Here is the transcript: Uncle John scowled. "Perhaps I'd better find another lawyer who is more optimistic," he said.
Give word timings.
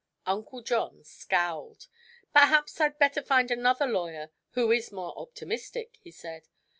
Uncle 0.25 0.63
John 0.63 1.03
scowled. 1.03 1.85
"Perhaps 2.33 2.81
I'd 2.81 2.97
better 2.97 3.21
find 3.21 3.51
another 3.51 3.85
lawyer 3.85 4.31
who 4.53 4.71
is 4.71 4.91
more 4.91 5.15
optimistic," 5.15 5.99
he 6.01 6.09
said. 6.09 6.47